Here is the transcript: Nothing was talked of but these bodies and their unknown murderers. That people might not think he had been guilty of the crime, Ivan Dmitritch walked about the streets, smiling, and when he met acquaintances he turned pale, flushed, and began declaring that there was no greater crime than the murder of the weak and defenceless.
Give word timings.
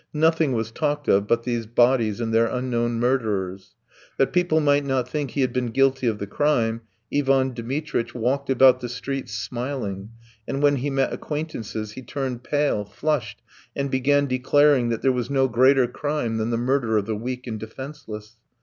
Nothing 0.15 0.53
was 0.53 0.71
talked 0.71 1.07
of 1.07 1.27
but 1.27 1.43
these 1.43 1.67
bodies 1.67 2.19
and 2.19 2.33
their 2.33 2.47
unknown 2.47 2.99
murderers. 2.99 3.75
That 4.17 4.33
people 4.33 4.59
might 4.59 4.83
not 4.83 5.07
think 5.07 5.29
he 5.29 5.41
had 5.41 5.53
been 5.53 5.67
guilty 5.67 6.07
of 6.07 6.17
the 6.17 6.25
crime, 6.25 6.81
Ivan 7.13 7.53
Dmitritch 7.53 8.15
walked 8.15 8.49
about 8.49 8.79
the 8.79 8.89
streets, 8.89 9.31
smiling, 9.37 10.09
and 10.47 10.63
when 10.63 10.77
he 10.77 10.89
met 10.89 11.13
acquaintances 11.13 11.91
he 11.91 12.01
turned 12.01 12.43
pale, 12.43 12.83
flushed, 12.83 13.43
and 13.75 13.91
began 13.91 14.25
declaring 14.25 14.89
that 14.89 15.03
there 15.03 15.11
was 15.11 15.29
no 15.29 15.47
greater 15.47 15.85
crime 15.85 16.37
than 16.37 16.49
the 16.49 16.57
murder 16.57 16.97
of 16.97 17.05
the 17.05 17.15
weak 17.15 17.45
and 17.45 17.59
defenceless. 17.59 18.37